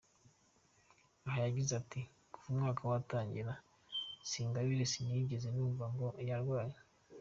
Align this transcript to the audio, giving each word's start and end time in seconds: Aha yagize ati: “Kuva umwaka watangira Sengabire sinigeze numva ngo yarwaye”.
Aha 1.27 1.39
yagize 1.47 1.71
ati: 1.81 2.01
“Kuva 2.31 2.47
umwaka 2.51 2.81
watangira 2.91 3.51
Sengabire 4.29 4.83
sinigeze 4.91 5.47
numva 5.51 5.85
ngo 5.93 6.07
yarwaye”. 6.29 6.75